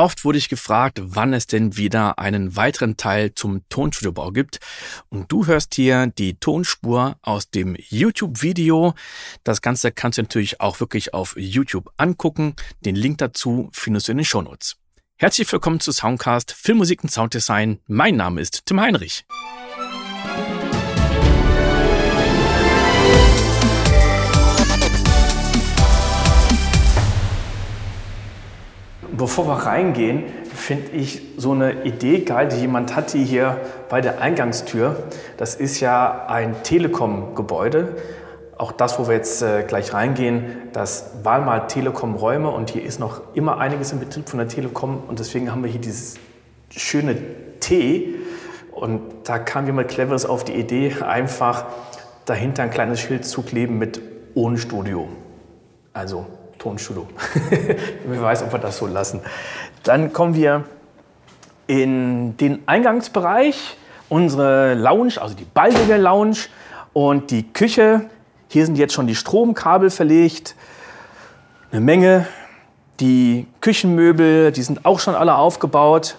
Oft 0.00 0.24
wurde 0.24 0.38
ich 0.38 0.48
gefragt, 0.48 0.98
wann 1.02 1.34
es 1.34 1.46
denn 1.46 1.76
wieder 1.76 2.18
einen 2.18 2.56
weiteren 2.56 2.96
Teil 2.96 3.34
zum 3.34 3.68
Tonstudiobau 3.68 4.30
gibt. 4.30 4.58
Und 5.10 5.30
du 5.30 5.44
hörst 5.44 5.74
hier 5.74 6.06
die 6.06 6.40
Tonspur 6.40 7.18
aus 7.20 7.50
dem 7.50 7.76
YouTube-Video. 7.76 8.94
Das 9.44 9.60
Ganze 9.60 9.92
kannst 9.92 10.16
du 10.16 10.22
natürlich 10.22 10.58
auch 10.58 10.80
wirklich 10.80 11.12
auf 11.12 11.34
YouTube 11.36 11.92
angucken. 11.98 12.56
Den 12.82 12.96
Link 12.96 13.18
dazu 13.18 13.68
findest 13.74 14.08
du 14.08 14.12
in 14.12 14.16
den 14.16 14.24
Shownotes. 14.24 14.76
Herzlich 15.18 15.52
willkommen 15.52 15.80
zu 15.80 15.92
Soundcast 15.92 16.52
Filmmusik 16.52 17.02
und 17.02 17.10
Sounddesign. 17.10 17.80
Mein 17.86 18.16
Name 18.16 18.40
ist 18.40 18.64
Tim 18.64 18.80
Heinrich. 18.80 19.26
Bevor 29.20 29.46
wir 29.46 29.66
reingehen, 29.66 30.24
finde 30.44 30.92
ich 30.92 31.20
so 31.36 31.52
eine 31.52 31.84
Idee 31.84 32.20
geil, 32.20 32.48
die 32.48 32.56
jemand 32.56 32.96
hat, 32.96 33.12
die 33.12 33.22
hier 33.22 33.60
bei 33.90 34.00
der 34.00 34.22
Eingangstür. 34.22 34.96
Das 35.36 35.54
ist 35.54 35.80
ja 35.80 36.24
ein 36.26 36.62
Telekom-Gebäude. 36.62 37.96
Auch 38.56 38.72
das, 38.72 38.98
wo 38.98 39.08
wir 39.08 39.16
jetzt 39.16 39.42
äh, 39.42 39.62
gleich 39.68 39.92
reingehen, 39.92 40.46
das 40.72 41.10
waren 41.22 41.44
mal 41.44 41.66
Telekom-Räume 41.66 42.48
und 42.48 42.70
hier 42.70 42.82
ist 42.82 42.98
noch 42.98 43.20
immer 43.34 43.58
einiges 43.58 43.92
in 43.92 44.00
Betrieb 44.00 44.26
von 44.26 44.38
der 44.38 44.48
Telekom 44.48 45.02
und 45.06 45.18
deswegen 45.18 45.52
haben 45.52 45.62
wir 45.62 45.70
hier 45.70 45.82
dieses 45.82 46.14
schöne 46.70 47.14
T 47.60 48.14
und 48.72 49.02
da 49.24 49.38
kam 49.38 49.66
jemand 49.66 49.88
Cleveres 49.88 50.24
auf 50.24 50.44
die 50.44 50.54
Idee, 50.54 50.94
einfach 51.06 51.66
dahinter 52.24 52.62
ein 52.62 52.70
kleines 52.70 53.00
Schild 53.00 53.26
zu 53.26 53.42
kleben 53.42 53.76
mit 53.76 54.00
ohne 54.32 54.56
Studio. 54.56 55.08
Also 55.92 56.24
Tonstudio. 56.60 57.08
Wer 58.06 58.22
weiß, 58.22 58.44
ob 58.44 58.52
wir 58.52 58.60
das 58.60 58.76
so 58.76 58.86
lassen. 58.86 59.20
Dann 59.82 60.12
kommen 60.12 60.34
wir 60.34 60.64
in 61.66 62.36
den 62.36 62.62
Eingangsbereich, 62.66 63.76
unsere 64.08 64.74
Lounge, 64.74 65.14
also 65.20 65.34
die 65.34 65.44
baldige 65.44 65.96
Lounge 65.96 66.36
und 66.92 67.30
die 67.30 67.50
Küche. 67.52 68.10
Hier 68.48 68.66
sind 68.66 68.76
jetzt 68.76 68.92
schon 68.92 69.06
die 69.06 69.14
Stromkabel 69.14 69.90
verlegt, 69.90 70.54
eine 71.72 71.80
Menge. 71.80 72.26
Die 72.98 73.46
Küchenmöbel, 73.62 74.52
die 74.52 74.62
sind 74.62 74.84
auch 74.84 75.00
schon 75.00 75.14
alle 75.14 75.36
aufgebaut. 75.36 76.18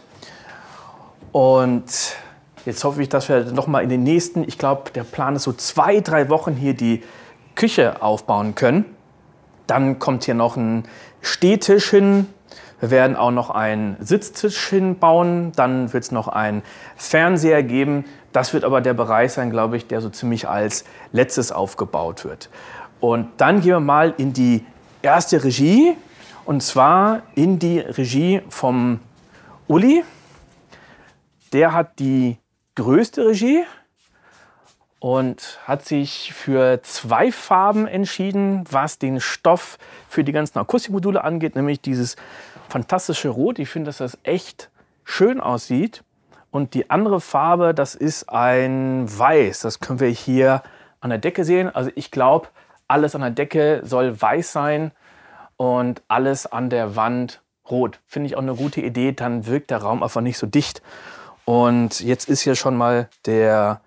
Und 1.31 1.83
jetzt 2.65 2.83
hoffe 2.83 3.03
ich, 3.03 3.09
dass 3.09 3.29
wir 3.29 3.43
noch 3.51 3.67
mal 3.67 3.83
in 3.83 3.89
den 3.89 4.01
nächsten, 4.01 4.43
ich 4.43 4.57
glaube, 4.57 4.89
der 4.89 5.03
Plan 5.03 5.35
ist 5.35 5.43
so 5.43 5.53
zwei, 5.53 5.99
drei 5.99 6.29
Wochen 6.29 6.55
hier 6.55 6.73
die 6.73 7.03
Küche 7.53 8.01
aufbauen 8.01 8.55
können. 8.55 8.85
Dann 9.67 9.99
kommt 9.99 10.23
hier 10.23 10.33
noch 10.33 10.57
ein 10.57 10.85
Stehtisch 11.21 11.89
hin. 11.89 12.27
Wir 12.79 12.89
werden 12.89 13.15
auch 13.15 13.31
noch 13.31 13.49
einen 13.49 13.95
Sitztisch 13.99 14.67
hinbauen. 14.69 15.51
Dann 15.55 15.93
wird 15.93 16.03
es 16.03 16.11
noch 16.11 16.27
einen 16.27 16.63
Fernseher 16.95 17.63
geben. 17.63 18.05
Das 18.33 18.53
wird 18.53 18.63
aber 18.63 18.81
der 18.81 18.93
Bereich 18.93 19.33
sein, 19.33 19.51
glaube 19.51 19.77
ich, 19.77 19.87
der 19.87 20.01
so 20.01 20.09
ziemlich 20.09 20.47
als 20.47 20.85
letztes 21.11 21.51
aufgebaut 21.51 22.25
wird. 22.25 22.49
Und 22.99 23.29
dann 23.37 23.61
gehen 23.61 23.71
wir 23.71 23.79
mal 23.79 24.13
in 24.17 24.33
die 24.33 24.65
erste 25.01 25.43
Regie. 25.43 25.95
Und 26.45 26.63
zwar 26.63 27.21
in 27.35 27.59
die 27.59 27.79
Regie 27.79 28.41
vom 28.49 28.99
Uli. 29.67 30.03
Der 31.53 31.73
hat 31.73 31.99
die 31.99 32.37
größte 32.75 33.27
Regie 33.27 33.63
und 35.01 35.57
hat 35.65 35.83
sich 35.83 36.31
für 36.31 36.83
zwei 36.83 37.31
Farben 37.31 37.87
entschieden, 37.87 38.63
was 38.69 38.99
den 38.99 39.19
Stoff 39.19 39.79
für 40.07 40.23
die 40.23 40.31
ganzen 40.31 40.59
Akustikmodule 40.59 41.23
angeht, 41.23 41.55
nämlich 41.55 41.81
dieses 41.81 42.17
fantastische 42.69 43.29
Rot. 43.29 43.57
Ich 43.57 43.67
finde, 43.67 43.87
dass 43.87 43.97
das 43.97 44.19
echt 44.21 44.69
schön 45.03 45.41
aussieht. 45.41 46.03
Und 46.51 46.75
die 46.75 46.91
andere 46.91 47.19
Farbe, 47.19 47.73
das 47.73 47.95
ist 47.95 48.29
ein 48.29 49.05
Weiß. 49.07 49.61
Das 49.61 49.79
können 49.79 49.99
wir 49.99 50.09
hier 50.09 50.61
an 50.99 51.09
der 51.09 51.17
Decke 51.17 51.45
sehen. 51.45 51.73
Also 51.73 51.89
ich 51.95 52.11
glaube, 52.11 52.49
alles 52.87 53.15
an 53.15 53.21
der 53.21 53.31
Decke 53.31 53.81
soll 53.83 54.21
weiß 54.21 54.51
sein 54.51 54.91
und 55.57 56.03
alles 56.09 56.45
an 56.45 56.69
der 56.69 56.95
Wand 56.95 57.41
rot. 57.71 57.99
Finde 58.05 58.27
ich 58.27 58.35
auch 58.35 58.41
eine 58.43 58.53
gute 58.53 58.81
Idee. 58.81 59.13
Dann 59.13 59.47
wirkt 59.47 59.71
der 59.71 59.79
Raum 59.79 60.03
einfach 60.03 60.21
nicht 60.21 60.37
so 60.37 60.45
dicht. 60.45 60.83
Und 61.43 62.01
jetzt 62.01 62.29
ist 62.29 62.41
hier 62.41 62.53
schon 62.53 62.77
mal 62.77 63.09
der 63.25 63.81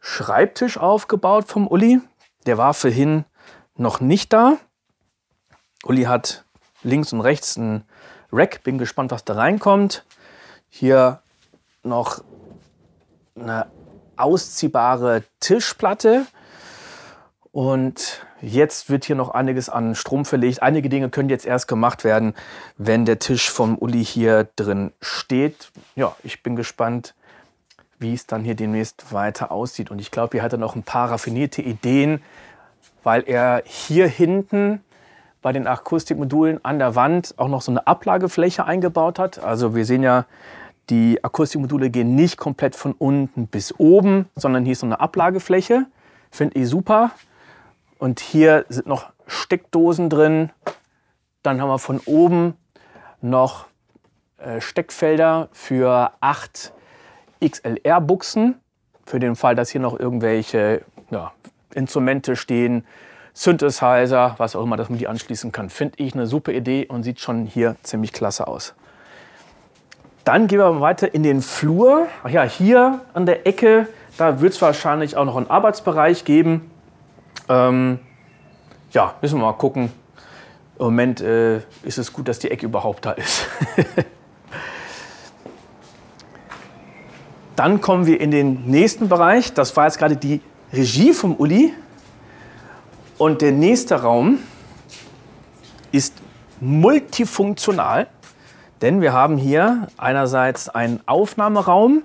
Schreibtisch 0.00 0.78
aufgebaut 0.78 1.46
vom 1.46 1.66
Uli. 1.66 2.00
Der 2.46 2.58
war 2.58 2.74
vorhin 2.74 3.24
noch 3.76 4.00
nicht 4.00 4.32
da. 4.32 4.56
Uli 5.84 6.04
hat 6.04 6.44
links 6.82 7.12
und 7.12 7.20
rechts 7.20 7.56
ein 7.56 7.84
Rack. 8.32 8.62
Bin 8.62 8.78
gespannt, 8.78 9.10
was 9.10 9.24
da 9.24 9.34
reinkommt. 9.34 10.04
Hier 10.68 11.22
noch 11.82 12.22
eine 13.34 13.66
ausziehbare 14.16 15.22
Tischplatte. 15.40 16.26
Und 17.52 18.24
jetzt 18.40 18.90
wird 18.90 19.04
hier 19.04 19.16
noch 19.16 19.30
einiges 19.30 19.68
an 19.68 19.94
Strom 19.94 20.24
verlegt. 20.24 20.62
Einige 20.62 20.88
Dinge 20.88 21.10
können 21.10 21.28
jetzt 21.28 21.46
erst 21.46 21.66
gemacht 21.66 22.04
werden, 22.04 22.34
wenn 22.76 23.04
der 23.04 23.18
Tisch 23.18 23.50
vom 23.50 23.76
Uli 23.76 24.04
hier 24.04 24.48
drin 24.56 24.92
steht. 25.00 25.72
Ja, 25.96 26.14
ich 26.22 26.42
bin 26.42 26.54
gespannt, 26.54 27.14
wie 28.00 28.14
es 28.14 28.26
dann 28.26 28.42
hier 28.42 28.54
demnächst 28.54 29.12
weiter 29.12 29.52
aussieht. 29.52 29.90
Und 29.90 30.00
ich 30.00 30.10
glaube, 30.10 30.32
hier 30.32 30.42
hat 30.42 30.52
er 30.52 30.58
noch 30.58 30.74
ein 30.74 30.82
paar 30.82 31.10
raffinierte 31.10 31.62
Ideen, 31.62 32.22
weil 33.04 33.22
er 33.26 33.62
hier 33.66 34.08
hinten 34.08 34.82
bei 35.42 35.52
den 35.52 35.66
Akustikmodulen 35.66 36.64
an 36.64 36.78
der 36.78 36.94
Wand 36.94 37.34
auch 37.36 37.48
noch 37.48 37.62
so 37.62 37.70
eine 37.70 37.86
Ablagefläche 37.86 38.64
eingebaut 38.64 39.18
hat. 39.18 39.38
Also 39.38 39.74
wir 39.74 39.84
sehen 39.84 40.02
ja, 40.02 40.26
die 40.90 41.22
Akustikmodule 41.22 41.90
gehen 41.90 42.14
nicht 42.14 42.36
komplett 42.36 42.74
von 42.74 42.92
unten 42.92 43.46
bis 43.46 43.78
oben, 43.78 44.28
sondern 44.34 44.64
hier 44.64 44.72
ist 44.72 44.80
so 44.80 44.86
eine 44.86 45.00
Ablagefläche. 45.00 45.86
Finde 46.30 46.58
ich 46.58 46.68
super. 46.68 47.12
Und 47.98 48.20
hier 48.20 48.64
sind 48.68 48.86
noch 48.86 49.10
Steckdosen 49.26 50.08
drin. 50.10 50.50
Dann 51.42 51.60
haben 51.60 51.68
wir 51.68 51.78
von 51.78 52.00
oben 52.06 52.54
noch 53.20 53.66
äh, 54.38 54.60
Steckfelder 54.60 55.48
für 55.52 56.12
acht 56.20 56.72
XLR-Buchsen, 57.40 58.56
für 59.06 59.18
den 59.18 59.36
Fall, 59.36 59.54
dass 59.54 59.70
hier 59.70 59.80
noch 59.80 59.98
irgendwelche 59.98 60.82
ja, 61.10 61.32
Instrumente 61.74 62.36
stehen, 62.36 62.84
Synthesizer, 63.32 64.34
was 64.38 64.56
auch 64.56 64.62
immer, 64.62 64.76
dass 64.76 64.88
man 64.88 64.98
die 64.98 65.08
anschließen 65.08 65.52
kann. 65.52 65.70
Finde 65.70 65.94
ich 65.98 66.14
eine 66.14 66.26
super 66.26 66.52
Idee 66.52 66.86
und 66.86 67.02
sieht 67.02 67.20
schon 67.20 67.46
hier 67.46 67.76
ziemlich 67.82 68.12
klasse 68.12 68.46
aus. 68.46 68.74
Dann 70.24 70.46
gehen 70.46 70.58
wir 70.58 70.80
weiter 70.80 71.14
in 71.14 71.22
den 71.22 71.40
Flur. 71.40 72.06
Ach 72.22 72.28
ja, 72.28 72.42
hier 72.42 73.00
an 73.14 73.26
der 73.26 73.46
Ecke, 73.46 73.88
da 74.16 74.40
wird 74.40 74.52
es 74.52 74.60
wahrscheinlich 74.60 75.16
auch 75.16 75.24
noch 75.24 75.36
einen 75.36 75.48
Arbeitsbereich 75.48 76.24
geben. 76.24 76.70
Ähm, 77.48 78.00
ja, 78.92 79.14
müssen 79.22 79.38
wir 79.38 79.46
mal 79.46 79.52
gucken. 79.54 79.90
Im 80.78 80.84
Moment 80.86 81.20
äh, 81.20 81.58
ist 81.82 81.98
es 81.98 82.12
gut, 82.12 82.28
dass 82.28 82.38
die 82.38 82.50
Ecke 82.50 82.66
überhaupt 82.66 83.06
da 83.06 83.12
ist. 83.12 83.46
Dann 87.56 87.80
kommen 87.80 88.06
wir 88.06 88.20
in 88.20 88.30
den 88.30 88.66
nächsten 88.66 89.08
Bereich. 89.08 89.52
Das 89.52 89.76
war 89.76 89.86
jetzt 89.86 89.98
gerade 89.98 90.16
die 90.16 90.40
Regie 90.72 91.12
vom 91.12 91.36
Uli. 91.36 91.74
Und 93.18 93.42
der 93.42 93.52
nächste 93.52 94.02
Raum 94.02 94.38
ist 95.92 96.14
multifunktional, 96.60 98.06
denn 98.80 99.00
wir 99.00 99.12
haben 99.12 99.36
hier 99.36 99.88
einerseits 99.96 100.68
einen 100.68 101.00
Aufnahmeraum, 101.06 102.02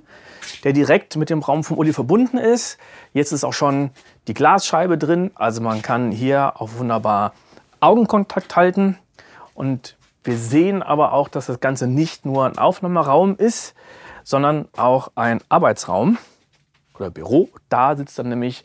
der 0.64 0.74
direkt 0.74 1.16
mit 1.16 1.30
dem 1.30 1.40
Raum 1.40 1.64
vom 1.64 1.78
Uli 1.78 1.94
verbunden 1.94 2.38
ist. 2.38 2.78
Jetzt 3.14 3.32
ist 3.32 3.44
auch 3.44 3.54
schon 3.54 3.92
die 4.28 4.34
Glasscheibe 4.34 4.98
drin, 4.98 5.32
also 5.36 5.62
man 5.62 5.82
kann 5.82 6.12
hier 6.12 6.54
auch 6.60 6.72
wunderbar 6.78 7.34
Augenkontakt 7.80 8.56
halten. 8.56 8.98
Und 9.54 9.98
wir 10.24 10.38
sehen 10.38 10.82
aber 10.84 11.14
auch, 11.14 11.30
dass 11.30 11.46
das 11.46 11.60
Ganze 11.60 11.88
nicht 11.88 12.26
nur 12.26 12.46
ein 12.46 12.58
Aufnahmeraum 12.58 13.38
ist, 13.38 13.76
sondern 14.26 14.68
auch 14.76 15.12
ein 15.16 15.40
Arbeitsraum 15.48 16.18
oder 17.00 17.10
Büro. 17.10 17.48
Da 17.70 17.96
sitzt 17.96 18.20
dann 18.20 18.28
nämlich 18.28 18.64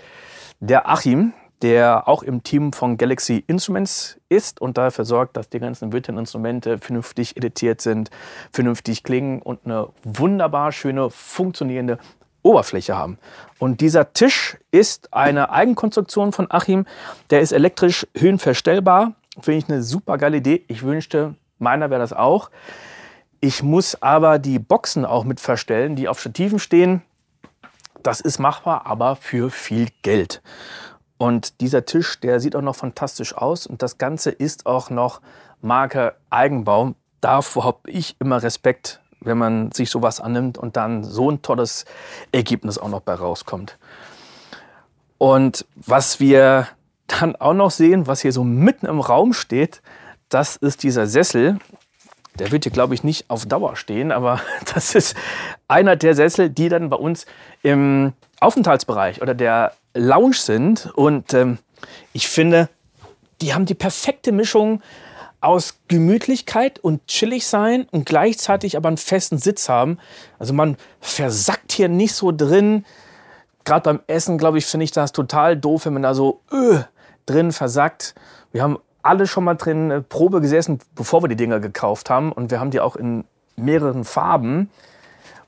der 0.58 0.88
Achim, 0.88 1.32
der 1.62 2.08
auch 2.08 2.22
im 2.22 2.42
Team 2.42 2.72
von 2.72 2.96
Galaxy 2.96 3.44
Instruments 3.46 4.18
ist 4.28 4.60
und 4.60 4.78
dafür 4.78 5.04
sorgt, 5.04 5.36
dass 5.36 5.50
die 5.50 5.60
ganzen 5.60 5.92
virtuellen 5.92 6.18
Instrumente 6.18 6.78
vernünftig 6.78 7.36
editiert 7.36 7.82
sind, 7.82 8.10
vernünftig 8.50 9.04
klingen 9.04 9.42
und 9.42 9.60
eine 9.64 9.88
wunderbar 10.02 10.72
schöne 10.72 11.10
funktionierende 11.10 11.98
Oberfläche 12.42 12.96
haben. 12.96 13.18
Und 13.58 13.82
dieser 13.82 14.14
Tisch 14.14 14.56
ist 14.70 15.12
eine 15.12 15.50
Eigenkonstruktion 15.50 16.32
von 16.32 16.46
Achim. 16.50 16.86
Der 17.28 17.42
ist 17.42 17.52
elektrisch 17.52 18.06
höhenverstellbar. 18.16 19.12
Finde 19.38 19.58
ich 19.58 19.68
eine 19.68 19.82
super 19.82 20.16
geile 20.16 20.38
Idee. 20.38 20.64
Ich 20.68 20.82
wünschte, 20.82 21.34
meiner 21.58 21.90
wäre 21.90 22.00
das 22.00 22.14
auch. 22.14 22.50
Ich 23.40 23.62
muss 23.62 24.00
aber 24.02 24.38
die 24.38 24.58
Boxen 24.58 25.06
auch 25.06 25.24
mit 25.24 25.40
verstellen, 25.40 25.96
die 25.96 26.08
auf 26.08 26.20
Stativen 26.20 26.58
stehen. 26.58 27.02
Das 28.02 28.20
ist 28.20 28.38
machbar, 28.38 28.86
aber 28.86 29.16
für 29.16 29.50
viel 29.50 29.88
Geld. 30.02 30.42
Und 31.16 31.60
dieser 31.60 31.84
Tisch, 31.84 32.20
der 32.20 32.40
sieht 32.40 32.54
auch 32.56 32.62
noch 32.62 32.76
fantastisch 32.76 33.34
aus. 33.34 33.66
Und 33.66 33.82
das 33.82 33.98
Ganze 33.98 34.30
ist 34.30 34.66
auch 34.66 34.90
noch 34.90 35.20
Marke 35.62 36.14
Eigenbau. 36.30 36.94
davor 37.20 37.64
habe 37.64 37.90
ich 37.90 38.16
immer 38.18 38.42
Respekt, 38.42 39.00
wenn 39.20 39.36
man 39.36 39.72
sich 39.72 39.90
sowas 39.90 40.20
annimmt 40.20 40.56
und 40.56 40.76
dann 40.76 41.04
so 41.04 41.30
ein 41.30 41.42
tolles 41.42 41.84
Ergebnis 42.32 42.78
auch 42.78 42.88
noch 42.88 43.00
bei 43.00 43.14
rauskommt. 43.14 43.78
Und 45.18 45.66
was 45.76 46.20
wir 46.20 46.68
dann 47.06 47.36
auch 47.36 47.52
noch 47.52 47.70
sehen, 47.70 48.06
was 48.06 48.22
hier 48.22 48.32
so 48.32 48.44
mitten 48.44 48.86
im 48.86 49.00
Raum 49.00 49.32
steht, 49.32 49.82
das 50.30 50.56
ist 50.56 50.82
dieser 50.82 51.06
Sessel. 51.06 51.58
Der 52.40 52.50
wird 52.50 52.64
hier, 52.64 52.72
glaube 52.72 52.94
ich, 52.94 53.04
nicht 53.04 53.28
auf 53.28 53.46
Dauer 53.46 53.76
stehen, 53.76 54.10
aber 54.10 54.40
das 54.74 54.94
ist 54.94 55.16
einer 55.68 55.94
der 55.94 56.14
Sessel, 56.14 56.50
die 56.50 56.68
dann 56.68 56.90
bei 56.90 56.96
uns 56.96 57.26
im 57.62 58.14
Aufenthaltsbereich 58.40 59.22
oder 59.22 59.34
der 59.34 59.72
Lounge 59.94 60.34
sind. 60.34 60.90
Und 60.94 61.34
ähm, 61.34 61.58
ich 62.12 62.28
finde, 62.28 62.68
die 63.40 63.54
haben 63.54 63.66
die 63.66 63.74
perfekte 63.74 64.32
Mischung 64.32 64.82
aus 65.40 65.78
Gemütlichkeit 65.88 66.78
und 66.78 67.06
chillig 67.06 67.46
sein 67.46 67.86
und 67.90 68.04
gleichzeitig 68.04 68.76
aber 68.76 68.88
einen 68.88 68.98
festen 68.98 69.38
Sitz 69.38 69.68
haben. 69.68 69.98
Also 70.38 70.52
man 70.52 70.76
versackt 71.00 71.72
hier 71.72 71.88
nicht 71.88 72.14
so 72.14 72.32
drin. 72.32 72.84
Gerade 73.64 73.84
beim 73.84 74.00
Essen, 74.06 74.38
glaube 74.38 74.58
ich, 74.58 74.66
finde 74.66 74.84
ich 74.84 74.90
das 74.90 75.12
total 75.12 75.56
doof, 75.56 75.86
wenn 75.86 75.94
man 75.94 76.02
da 76.02 76.14
so 76.14 76.40
öh, 76.52 76.80
drin 77.26 77.52
versackt. 77.52 78.14
Wir 78.52 78.62
haben 78.62 78.78
alle 79.02 79.26
schon 79.26 79.44
mal 79.44 79.54
drin 79.54 79.90
äh, 79.90 80.00
Probe 80.02 80.40
gesessen, 80.40 80.80
bevor 80.94 81.22
wir 81.22 81.28
die 81.28 81.36
Dinger 81.36 81.60
gekauft 81.60 82.10
haben. 82.10 82.32
Und 82.32 82.50
wir 82.50 82.60
haben 82.60 82.70
die 82.70 82.80
auch 82.80 82.96
in 82.96 83.24
mehreren 83.56 84.04
Farben. 84.04 84.70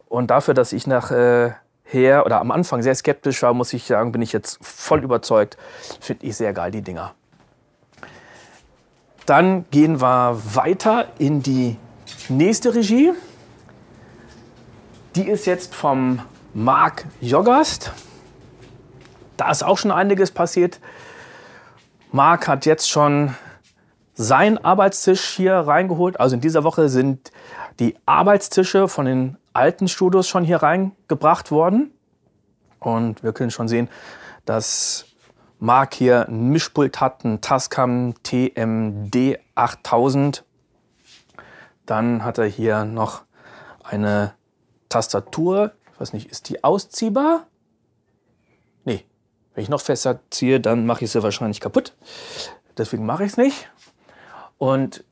Und 0.09 0.31
dafür, 0.31 0.55
dass 0.55 0.73
ich 0.73 0.87
nachher 0.87 1.57
äh, 1.93 2.19
oder 2.19 2.41
am 2.41 2.51
Anfang 2.51 2.83
sehr 2.83 2.95
skeptisch 2.95 3.43
war, 3.43 3.55
muss 3.55 3.73
ich 3.73 3.85
sagen, 3.85 4.13
bin 4.13 4.23
ich 4.23 4.33
jetzt 4.33 4.59
voll 4.63 5.03
überzeugt. 5.03 5.57
Finde 6.01 6.27
ich 6.27 6.37
sehr 6.37 6.53
geil, 6.53 6.71
die 6.71 6.83
Dinger. 6.83 7.15
Dann 9.27 9.65
gehen 9.71 10.01
wir 10.01 10.41
weiter 10.55 11.07
in 11.19 11.43
die 11.43 11.77
nächste 12.29 12.75
Regie. 12.75 13.13
Die 15.15 15.29
ist 15.29 15.47
jetzt 15.47 15.75
vom 15.75 16.21
Marc 16.55 17.07
Joggast. 17.21 17.93
Da 19.37 19.51
ist 19.51 19.63
auch 19.63 19.79
schon 19.79 19.91
einiges 19.91 20.31
passiert. 20.31 20.81
Marc 22.13 22.47
hat 22.47 22.67
jetzt 22.67 22.91
schon 22.91 23.35
seinen 24.13 24.59
Arbeitstisch 24.59 25.31
hier 25.31 25.55
reingeholt. 25.55 26.21
Also 26.21 26.35
in 26.35 26.43
dieser 26.43 26.63
Woche 26.63 26.91
sind 26.91 27.33
die 27.81 27.97
Arbeitstische 28.05 28.87
von 28.87 29.07
den 29.07 29.39
alten 29.55 29.89
Studios 29.89 30.29
schon 30.29 30.45
hier 30.45 30.63
reingebracht 30.63 31.51
worden. 31.51 31.91
Und 32.81 33.23
wir 33.23 33.33
können 33.33 33.51
schon 33.51 33.67
sehen, 33.67 33.89
dass 34.45 35.07
Marc 35.59 35.95
hier 35.95 36.29
ein 36.29 36.51
Mischpult 36.51 37.01
hat, 37.01 37.25
ein 37.25 37.41
Tascam 37.41 38.15
TMD 38.23 39.39
8000. 39.55 40.45
Dann 41.87 42.25
hat 42.25 42.37
er 42.37 42.47
hier 42.47 42.85
noch 42.85 43.23
eine 43.85 44.35
Tastatur. 44.91 45.73
Ich 45.95 46.01
weiß 46.01 46.13
nicht, 46.13 46.31
ist 46.31 46.51
die 46.51 46.63
ausziehbar? 46.63 47.47
Wenn 49.55 49.63
ich 49.65 49.69
noch 49.69 49.81
fester 49.81 50.21
ziehe, 50.31 50.61
dann 50.61 50.87
mache 50.87 51.05
ich 51.05 51.11
sie 51.11 51.23
wahrscheinlich 51.23 51.61
kaputt. 51.61 51.95
Deswegen 52.79 53.05
mache 53.05 53.25
ich 53.25 53.33
es 53.33 53.37
nicht. 53.37 53.71
Und 54.59 55.05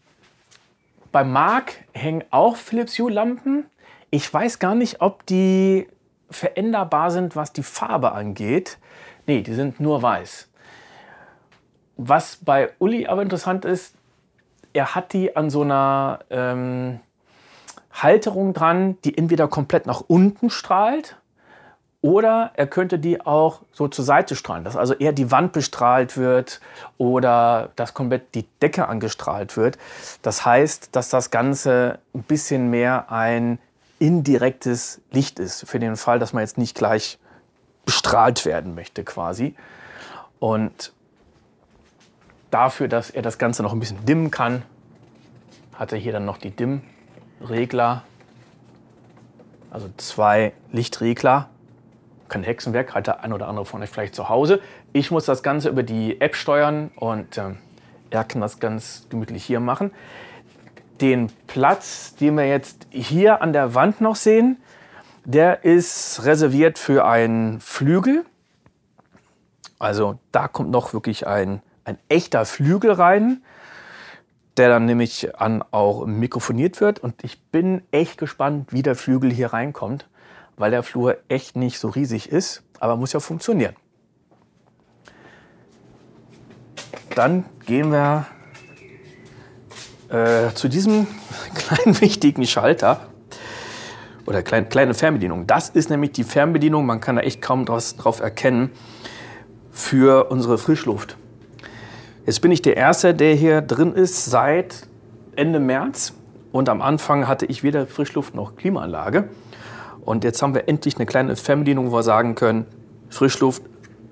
bei 1.13 1.25
Marc 1.25 1.75
hängen 1.93 2.25
auch 2.31 2.57
Philips 2.57 2.99
Hue 2.99 3.11
Lampen. 3.11 3.67
Ich 4.11 4.33
weiß 4.33 4.59
gar 4.59 4.75
nicht, 4.75 5.01
ob 5.01 5.27
die 5.27 5.89
veränderbar 6.31 7.11
sind, 7.11 7.37
was 7.37 7.53
die 7.53 7.63
Farbe 7.63 8.13
angeht. 8.13 8.79
Nee, 9.27 9.43
die 9.43 9.55
sind 9.55 9.81
nur 9.81 10.03
weiß. 10.03 10.49
Was 11.97 12.37
bei 12.37 12.71
Uli 12.79 13.07
aber 13.07 13.23
interessant 13.23 13.65
ist, 13.65 13.95
er 14.73 14.95
hat 14.95 15.13
die 15.13 15.37
an 15.37 15.51
so 15.51 15.63
einer 15.63 16.21
ähm, 16.31 17.01
Halterung 17.93 18.55
dran, 18.55 18.97
die 19.05 19.19
entweder 19.19 19.49
komplett 19.49 19.87
nach 19.87 20.01
unten 20.07 20.49
strahlt 20.49 21.17
oder 22.03 22.53
er 22.55 22.67
könnte 22.67 22.99
die 22.99 23.21
auch 23.21 23.61
so 23.73 23.87
zur 23.89 24.05
Seite 24.05 24.35
strahlen, 24.35 24.65
dass 24.65 24.77
also 24.77 24.95
eher 24.95 25.13
die 25.13 25.31
Wand 25.31 25.53
bestrahlt 25.53 26.17
wird 26.17 26.61
oder 26.97 27.71
dass 27.77 27.93
komplett 27.93 28.35
die 28.35 28.47
Decke 28.63 28.89
angestrahlt 28.89 29.57
wird. 29.57 29.77
Das 30.23 30.47
heißt, 30.47 30.97
dass 30.97 31.11
das 31.11 31.31
Ganze 31.31 31.99
ein 32.15 32.23
bisschen 32.23 32.71
mehr 32.71 33.13
ein 33.13 33.59
indirektes 33.99 35.03
Licht 35.11 35.39
ist, 35.39 35.69
für 35.69 35.79
den 35.79 35.97
Fall, 35.97 36.19
dass 36.19 36.33
man 36.33 36.43
jetzt 36.43 36.57
nicht 36.57 36.75
gleich 36.75 37.19
bestrahlt 37.85 38.47
werden 38.47 38.75
möchte 38.75 39.05
quasi. 39.05 39.55
Und 40.39 40.95
dafür, 42.51 42.89
dass 42.89 43.11
er 43.11 43.21
das 43.21 43.37
Ganze 43.37 43.63
noch 43.63 43.75
ein 43.75 43.79
bisschen 43.79 44.07
dimmen 44.07 44.31
kann, 44.31 44.63
hat 45.75 45.93
er 45.93 45.99
hier 45.99 46.13
dann 46.13 46.25
noch 46.25 46.39
die 46.39 46.51
Dimmregler. 46.51 48.05
Also 49.71 49.91
zwei 49.99 50.55
Lichtregler. 50.73 51.51
Kein 52.31 52.45
Hexenwerk, 52.45 52.95
hat 52.95 53.09
der 53.09 53.23
ein 53.25 53.33
oder 53.33 53.49
andere 53.49 53.67
von 53.67 53.83
euch 53.83 53.91
vielleicht 53.91 54.15
zu 54.15 54.29
Hause. 54.29 54.61
Ich 54.93 55.11
muss 55.11 55.27
das 55.27 55.43
Ganze 55.43 55.69
über 55.69 55.83
die 55.83 56.21
App 56.21 56.37
steuern 56.37 56.91
und 56.95 57.37
äh, 57.37 57.51
er 58.11 58.25
kann 58.25 58.41
das 58.41 58.61
ganz 58.61 59.07
gemütlich 59.11 59.45
hier 59.45 59.61
machen. 59.61 59.91
Den 61.01 61.31
Platz, 61.47 62.15
den 62.15 62.37
wir 62.37 62.47
jetzt 62.47 62.87
hier 62.91 63.43
an 63.43 63.53
der 63.53 63.75
Wand 63.75 64.01
noch 64.01 64.17
sehen, 64.17 64.59
der 65.25 65.65
ist 65.65 66.25
reserviert 66.25 66.79
für 66.79 67.05
einen 67.05 67.61
Flügel. 67.61 68.25
Also 69.79 70.19
da 70.31 70.47
kommt 70.47 70.71
noch 70.71 70.93
wirklich 70.93 71.27
ein, 71.27 71.63
ein 71.85 71.99
echter 72.09 72.45
Flügel 72.45 72.93
rein, 72.93 73.43
der 74.57 74.69
dann 74.69 74.85
nämlich 74.85 75.37
an 75.37 75.65
auch 75.71 76.07
mikrofoniert 76.07 76.81
wird. 76.81 77.01
Und 77.01 77.25
ich 77.25 77.43
bin 77.45 77.83
echt 77.91 78.19
gespannt, 78.19 78.73
wie 78.73 78.83
der 78.83 78.95
Flügel 78.95 79.33
hier 79.33 79.53
reinkommt, 79.53 80.07
weil 80.61 80.71
der 80.71 80.83
Flur 80.83 81.17
echt 81.29 81.57
nicht 81.57 81.79
so 81.79 81.89
riesig 81.89 82.31
ist, 82.31 82.63
aber 82.81 82.97
muss 82.97 83.15
ja 83.15 83.21
funktionieren. 83.21 83.75
Dann 87.15 87.47
gehen 87.65 87.91
wir 87.91 88.27
äh, 90.11 90.53
zu 90.53 90.69
diesem 90.69 91.07
kleinen 91.55 91.99
wichtigen 92.03 92.47
Schalter 92.47 93.09
oder 94.27 94.43
kleine, 94.43 94.67
kleine 94.67 94.93
Fernbedienung. 94.93 95.47
Das 95.47 95.71
ist 95.71 95.89
nämlich 95.89 96.13
die 96.13 96.25
Fernbedienung, 96.25 96.85
man 96.85 97.01
kann 97.01 97.17
da 97.17 97.23
echt 97.23 97.41
kaum 97.41 97.65
draus, 97.65 97.97
drauf 97.97 98.21
erkennen, 98.21 98.71
für 99.71 100.31
unsere 100.31 100.59
Frischluft. 100.59 101.17
Jetzt 102.27 102.43
bin 102.43 102.53
ich 102.53 102.61
der 102.61 102.77
Erste, 102.77 103.15
der 103.15 103.35
hier 103.35 103.63
drin 103.63 103.95
ist 103.95 104.27
seit 104.27 104.87
Ende 105.37 105.59
März. 105.59 106.13
Und 106.53 106.69
am 106.69 106.83
Anfang 106.83 107.29
hatte 107.29 107.47
ich 107.47 107.63
weder 107.63 107.87
Frischluft 107.87 108.35
noch 108.35 108.57
Klimaanlage. 108.57 109.31
Und 110.11 110.25
jetzt 110.25 110.43
haben 110.43 110.55
wir 110.55 110.69
endlich 110.69 110.97
eine 110.97 111.07
kleine 111.07 111.37
Fernbedienung, 111.37 111.93
wo 111.93 111.99
wir 111.99 112.03
sagen 112.03 112.35
können, 112.35 112.67
Frischluft, 113.11 113.63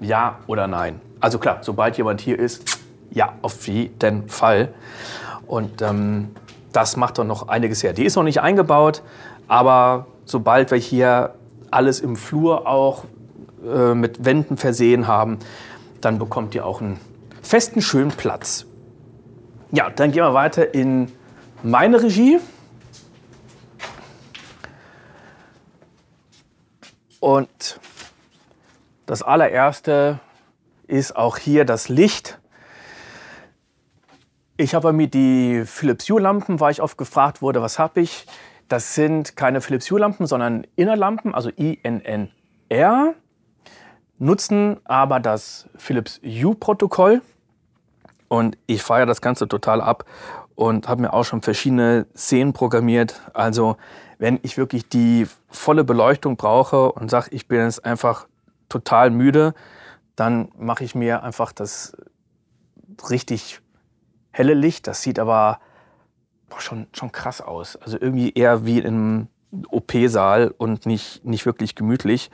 ja 0.00 0.38
oder 0.46 0.68
nein. 0.68 1.00
Also 1.18 1.40
klar, 1.40 1.58
sobald 1.62 1.98
jemand 1.98 2.20
hier 2.20 2.38
ist, 2.38 2.78
ja, 3.10 3.32
auf 3.42 3.66
jeden 3.66 4.28
Fall. 4.28 4.68
Und 5.48 5.82
ähm, 5.82 6.28
das 6.72 6.96
macht 6.96 7.18
doch 7.18 7.24
noch 7.24 7.48
einiges 7.48 7.82
her. 7.82 7.94
Die 7.94 8.04
ist 8.04 8.14
noch 8.14 8.22
nicht 8.22 8.40
eingebaut, 8.40 9.02
aber 9.48 10.06
sobald 10.24 10.70
wir 10.70 10.78
hier 10.78 11.34
alles 11.72 11.98
im 11.98 12.14
Flur 12.14 12.68
auch 12.68 13.02
äh, 13.66 13.92
mit 13.92 14.24
Wänden 14.24 14.56
versehen 14.56 15.08
haben, 15.08 15.40
dann 16.00 16.20
bekommt 16.20 16.54
ihr 16.54 16.64
auch 16.64 16.80
einen 16.80 17.00
festen, 17.42 17.82
schönen 17.82 18.12
Platz. 18.12 18.66
Ja, 19.72 19.90
dann 19.90 20.12
gehen 20.12 20.22
wir 20.22 20.32
weiter 20.32 20.72
in 20.72 21.10
meine 21.64 22.00
Regie. 22.00 22.38
Und 27.20 27.80
das 29.06 29.22
allererste 29.22 30.20
ist 30.86 31.16
auch 31.16 31.36
hier 31.36 31.64
das 31.64 31.88
Licht. 31.88 32.38
Ich 34.56 34.74
habe 34.74 34.92
mir 34.92 35.08
die 35.08 35.64
Philips 35.66 36.08
Hue 36.08 36.20
Lampen, 36.20 36.60
weil 36.60 36.72
ich 36.72 36.82
oft 36.82 36.98
gefragt 36.98 37.42
wurde, 37.42 37.62
was 37.62 37.78
habe 37.78 38.00
ich. 38.00 38.26
Das 38.68 38.94
sind 38.94 39.36
keine 39.36 39.60
Philips 39.60 39.90
Hue 39.90 40.00
Lampen, 40.00 40.26
sondern 40.26 40.66
Innerlampen, 40.76 41.34
also 41.34 41.50
INNR, 41.50 43.14
nutzen 44.18 44.80
aber 44.84 45.20
das 45.20 45.68
Philips 45.76 46.20
Hue 46.22 46.54
Protokoll. 46.54 47.22
Und 48.28 48.58
ich 48.66 48.82
feiere 48.82 49.06
das 49.06 49.22
Ganze 49.22 49.48
total 49.48 49.80
ab 49.80 50.04
und 50.58 50.88
habe 50.88 51.02
mir 51.02 51.12
auch 51.12 51.22
schon 51.22 51.40
verschiedene 51.40 52.06
Szenen 52.16 52.52
programmiert. 52.52 53.20
Also 53.32 53.76
wenn 54.18 54.40
ich 54.42 54.58
wirklich 54.58 54.88
die 54.88 55.28
volle 55.48 55.84
Beleuchtung 55.84 56.36
brauche 56.36 56.90
und 56.90 57.12
sage, 57.12 57.28
ich 57.30 57.46
bin 57.46 57.60
jetzt 57.60 57.84
einfach 57.84 58.26
total 58.68 59.10
müde, 59.10 59.54
dann 60.16 60.48
mache 60.58 60.82
ich 60.82 60.96
mir 60.96 61.22
einfach 61.22 61.52
das 61.52 61.96
richtig 63.08 63.60
helle 64.32 64.54
Licht. 64.54 64.88
Das 64.88 65.00
sieht 65.00 65.20
aber 65.20 65.60
boah, 66.48 66.60
schon, 66.60 66.88
schon 66.92 67.12
krass 67.12 67.40
aus. 67.40 67.76
Also 67.76 67.96
irgendwie 68.00 68.32
eher 68.32 68.64
wie 68.64 68.80
im 68.80 69.28
OP-Saal 69.70 70.52
und 70.58 70.86
nicht, 70.86 71.24
nicht 71.24 71.46
wirklich 71.46 71.76
gemütlich. 71.76 72.32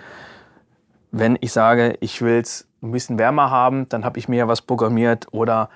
Wenn 1.11 1.37
ich 1.43 1.53
sage, 1.53 1.99
ich 2.01 2.23
will 2.23 2.41
es 2.41 2.67
ein 2.83 2.91
bisschen 2.91 3.19
wärmer 3.19 3.51
haben, 3.51 3.87
dann 3.91 4.03
habe 4.03 4.19
ich 4.19 4.29
mir 4.29 4.37
ja 4.37 4.49
was 4.49 4.63
programmiert 4.63 5.27
oder 5.31 5.69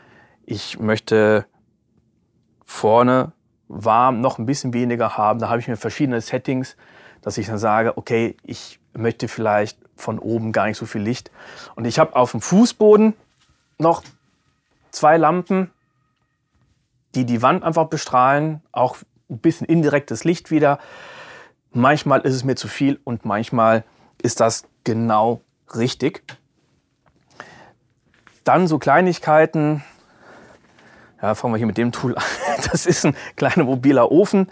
ich 0.47 0.78
möchte 0.78 1.45
vorne 2.69 3.33
warm, 3.67 4.21
noch 4.21 4.39
ein 4.39 4.45
bisschen 4.45 4.75
weniger 4.75 5.17
haben. 5.17 5.41
Da 5.41 5.49
habe 5.49 5.59
ich 5.59 5.69
mir 5.69 5.77
verschiedene 5.77 6.21
Settings, 6.21 6.77
dass 7.23 7.39
ich 7.39 7.47
dann 7.47 7.59
sage, 7.59 7.97
okay, 7.97 8.37
ich 8.45 8.79
möchte 8.93 9.27
vielleicht 9.27 9.79
von 9.97 10.19
oben 10.19 10.53
gar 10.53 10.67
nicht 10.67 10.77
so 10.77 10.85
viel 10.85 11.01
Licht. 11.01 11.31
Und 11.77 11.87
ich 11.87 11.99
habe 11.99 12.15
auf 12.15 12.33
dem 12.33 12.43
Fußboden 12.43 13.15
noch 13.79 14.05
zwei 14.91 15.17
Lampen, 15.17 15.71
die 17.15 17.25
die 17.25 17.41
Wand 17.41 17.65
einfach 17.65 17.87
bestrahlen, 17.87 18.61
auch 18.71 18.99
ein 19.31 19.39
bisschen 19.39 19.67
indirektes 19.67 20.25
Licht 20.25 20.51
wieder. 20.51 20.79
Manchmal 21.73 22.21
ist 22.21 22.35
es 22.35 22.45
mir 22.45 22.55
zu 22.55 22.69
viel 22.69 23.01
und 23.03 23.25
manchmal 23.25 23.83
ist 24.21 24.41
das 24.41 24.65
genau 24.85 25.41
richtig. 25.75 26.23
Dann 28.45 28.67
so 28.67 28.79
Kleinigkeiten. 28.79 29.83
Ja, 31.21 31.35
fangen 31.35 31.55
wir 31.55 31.59
hier 31.59 31.67
mit 31.67 31.79
dem 31.79 31.93
Tool 31.93 32.15
an. 32.17 32.23
Das 32.71 32.87
ist 32.87 33.05
ein 33.05 33.17
kleiner 33.37 33.65
mobiler 33.65 34.11
Ofen. 34.11 34.49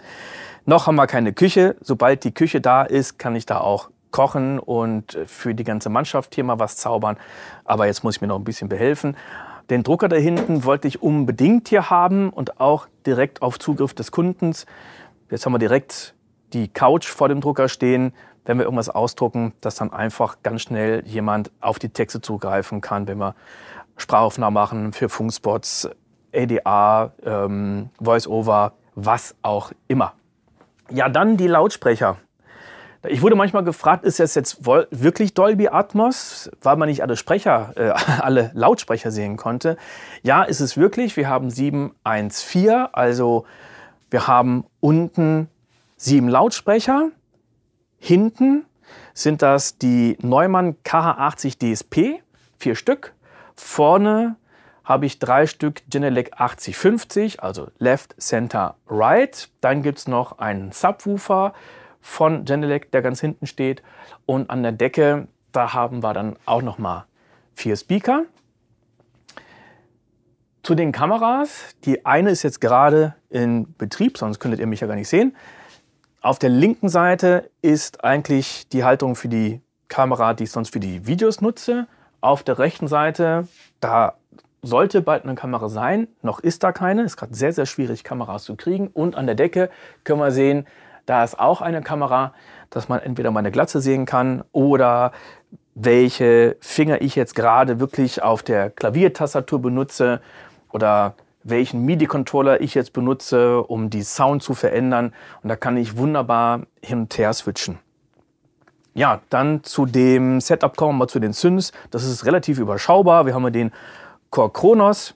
Noch 0.65 0.87
haben 0.87 0.95
wir 0.95 1.07
keine 1.07 1.33
Küche. 1.33 1.75
Sobald 1.81 2.23
die 2.23 2.33
Küche 2.33 2.61
da 2.61 2.83
ist, 2.83 3.19
kann 3.19 3.35
ich 3.35 3.45
da 3.45 3.59
auch 3.59 3.89
kochen 4.11 4.59
und 4.59 5.17
für 5.25 5.53
die 5.53 5.63
ganze 5.63 5.89
Mannschaft 5.89 6.35
hier 6.35 6.43
mal 6.43 6.59
was 6.59 6.77
zaubern. 6.77 7.17
Aber 7.65 7.85
jetzt 7.85 8.03
muss 8.03 8.15
ich 8.15 8.21
mir 8.21 8.27
noch 8.27 8.37
ein 8.37 8.43
bisschen 8.43 8.69
behelfen. 8.69 9.15
Den 9.69 9.83
Drucker 9.83 10.07
da 10.07 10.15
hinten 10.15 10.63
wollte 10.63 10.87
ich 10.87 11.01
unbedingt 11.01 11.67
hier 11.67 11.89
haben 11.89 12.29
und 12.29 12.59
auch 12.59 12.87
direkt 13.05 13.41
auf 13.41 13.59
Zugriff 13.59 13.93
des 13.93 14.11
Kundens. 14.11 14.65
Jetzt 15.29 15.45
haben 15.45 15.53
wir 15.53 15.59
direkt 15.59 16.15
die 16.53 16.69
Couch 16.69 17.07
vor 17.07 17.27
dem 17.27 17.41
Drucker 17.41 17.67
stehen. 17.67 18.13
Wenn 18.45 18.57
wir 18.57 18.63
irgendwas 18.63 18.89
ausdrucken, 18.89 19.53
dass 19.59 19.75
dann 19.75 19.91
einfach 19.91 20.37
ganz 20.41 20.61
schnell 20.61 21.03
jemand 21.05 21.51
auf 21.59 21.79
die 21.79 21.89
Texte 21.89 22.21
zugreifen 22.21 22.79
kann, 22.79 23.07
wenn 23.07 23.17
wir 23.17 23.35
Sprachaufnahmen 23.97 24.53
machen 24.53 24.93
für 24.93 25.09
Funkspots, 25.09 25.89
ADA, 26.33 27.13
ähm, 27.23 27.89
Voice-Over, 28.01 28.73
was 28.95 29.35
auch 29.41 29.71
immer. 29.87 30.13
Ja, 30.89 31.09
dann 31.09 31.37
die 31.37 31.47
Lautsprecher. 31.47 32.17
Ich 33.07 33.21
wurde 33.21 33.35
manchmal 33.35 33.63
gefragt, 33.63 34.03
ist 34.03 34.19
das 34.19 34.35
jetzt 34.35 34.65
wirklich 34.65 35.33
Dolby 35.33 35.67
Atmos, 35.69 36.49
weil 36.61 36.75
man 36.77 36.89
nicht 36.89 37.01
alle 37.03 37.15
Sprecher, 37.15 37.73
äh, 37.75 37.89
alle 38.21 38.51
Lautsprecher 38.53 39.11
sehen 39.11 39.37
konnte. 39.37 39.77
Ja, 40.23 40.43
ist 40.43 40.59
es 40.59 40.77
wirklich. 40.77 41.15
Wir 41.15 41.29
haben 41.29 41.49
714, 41.49 42.87
also 42.91 43.45
wir 44.09 44.27
haben 44.27 44.65
unten 44.79 45.49
sieben 45.95 46.29
Lautsprecher. 46.29 47.09
Hinten 47.99 48.65
sind 49.13 49.41
das 49.41 49.77
die 49.77 50.17
Neumann 50.21 50.77
KH80 50.83 51.59
DSP, 51.59 52.21
vier 52.57 52.75
Stück. 52.75 53.13
Vorne 53.55 54.35
habe 54.87 55.05
ich 55.05 55.19
drei 55.19 55.47
Stück 55.47 55.81
Genelec 55.89 56.31
8050, 56.39 57.43
also 57.43 57.67
Left, 57.77 58.15
Center, 58.21 58.75
Right. 58.89 59.49
Dann 59.59 59.83
gibt 59.83 59.99
es 59.99 60.07
noch 60.07 60.39
einen 60.39 60.71
Subwoofer 60.71 61.53
von 61.99 62.45
Genelec, 62.45 62.89
der 62.91 63.01
ganz 63.01 63.19
hinten 63.19 63.47
steht. 63.47 63.83
Und 64.25 64.49
an 64.49 64.63
der 64.63 64.71
Decke, 64.71 65.27
da 65.51 65.73
haben 65.73 66.01
wir 66.01 66.13
dann 66.13 66.37
auch 66.45 66.61
noch 66.61 66.77
mal 66.77 67.05
vier 67.53 67.75
Speaker. 67.75 68.23
Zu 70.63 70.73
den 70.73 70.93
Kameras. 70.93 71.75
Die 71.83 72.05
eine 72.05 72.29
ist 72.29 72.43
jetzt 72.43 72.61
gerade 72.61 73.15
in 73.29 73.73
Betrieb, 73.77 74.17
sonst 74.17 74.39
könntet 74.39 74.61
ihr 74.61 74.67
mich 74.67 74.79
ja 74.79 74.87
gar 74.87 74.95
nicht 74.95 75.09
sehen. 75.09 75.35
Auf 76.21 76.39
der 76.39 76.49
linken 76.49 76.87
Seite 76.87 77.51
ist 77.61 78.05
eigentlich 78.05 78.69
die 78.69 78.85
Haltung 78.85 79.15
für 79.15 79.27
die 79.27 79.61
Kamera, 79.89 80.33
die 80.33 80.45
ich 80.45 80.51
sonst 80.51 80.71
für 80.71 80.79
die 80.79 81.05
Videos 81.05 81.41
nutze. 81.41 81.87
Auf 82.21 82.43
der 82.43 82.57
rechten 82.57 82.87
Seite, 82.87 83.47
da 83.79 84.16
sollte 84.61 85.01
bald 85.01 85.23
eine 85.23 85.35
Kamera 85.35 85.69
sein. 85.69 86.07
Noch 86.21 86.39
ist 86.39 86.63
da 86.63 86.71
keine. 86.71 87.03
Ist 87.03 87.17
gerade 87.17 87.35
sehr, 87.35 87.53
sehr 87.53 87.65
schwierig, 87.65 88.03
Kameras 88.03 88.43
zu 88.43 88.55
kriegen. 88.55 88.87
Und 88.87 89.15
an 89.15 89.25
der 89.25 89.35
Decke 89.35 89.69
können 90.03 90.19
wir 90.19 90.31
sehen, 90.31 90.65
da 91.05 91.23
ist 91.23 91.39
auch 91.39 91.61
eine 91.61 91.81
Kamera, 91.81 92.33
dass 92.69 92.89
man 92.89 92.99
entweder 92.99 93.31
meine 93.31 93.51
Glatze 93.51 93.79
sehen 93.79 94.05
kann 94.05 94.43
oder 94.51 95.11
welche 95.73 96.57
Finger 96.59 97.01
ich 97.01 97.15
jetzt 97.15 97.35
gerade 97.35 97.79
wirklich 97.79 98.21
auf 98.23 98.43
der 98.43 98.69
Klaviertastatur 98.69 99.61
benutze 99.61 100.21
oder 100.71 101.13
welchen 101.43 101.85
MIDI-Controller 101.85 102.59
ich 102.61 102.73
jetzt 102.73 102.93
benutze, 102.93 103.61
um 103.63 103.89
die 103.89 104.01
Sound 104.01 104.43
zu 104.43 104.53
verändern. 104.53 105.13
Und 105.43 105.49
da 105.49 105.55
kann 105.55 105.77
ich 105.77 105.97
wunderbar 105.97 106.63
hin 106.81 107.01
und 107.01 107.17
her 107.17 107.31
switchen. 107.31 107.79
Ja, 108.93 109.21
dann 109.29 109.63
zu 109.63 109.85
dem 109.85 110.41
Setup 110.41 110.75
kommen 110.75 110.97
wir 110.97 111.07
zu 111.07 111.19
den 111.19 111.31
Synths. 111.31 111.71
Das 111.91 112.03
ist 112.03 112.25
relativ 112.25 112.57
überschaubar. 112.57 113.25
Wir 113.27 113.35
haben 113.35 113.53
den 113.53 113.71
Core 114.29 114.51
Kronos. 114.51 115.15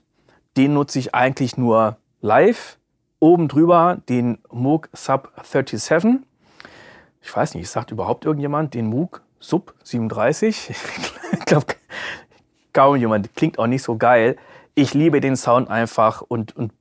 Den 0.58 0.74
nutze 0.74 1.00
ich 1.00 1.16
eigentlich 1.16 1.58
nur 1.58 1.98
live 2.22 2.78
oben 3.20 3.48
drüber 3.48 4.00
den 4.10 4.40
Moog 4.50 4.90
Sub 4.94 5.32
37. 5.44 6.20
Ich 7.22 7.36
weiß 7.36 7.56
nicht, 7.56 7.70
sagt 7.70 7.92
überhaupt 7.92 8.26
irgendjemand 8.26 8.74
den 8.74 8.88
Moog 8.88 9.22
Sub 9.40 9.74
37? 9.84 10.70
ich 11.32 11.46
glaube, 11.46 11.68
kaum 12.74 12.96
jemand. 12.96 13.36
Klingt 13.36 13.60
auch 13.60 13.68
nicht 13.68 13.84
so 13.84 13.98
geil. 13.98 14.38
Ich 14.76 14.94
liebe 14.94 15.22
den 15.22 15.36
Sound 15.36 15.70
einfach 15.70 16.22
und, 16.22 16.56
und 16.56 16.74